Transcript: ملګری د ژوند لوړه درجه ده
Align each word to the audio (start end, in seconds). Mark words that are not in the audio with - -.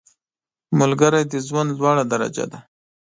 ملګری 0.79 1.23
د 1.31 1.33
ژوند 1.47 1.69
لوړه 1.79 2.03
درجه 2.11 2.45
ده 2.51 2.59